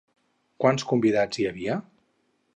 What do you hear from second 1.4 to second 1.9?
hi havia?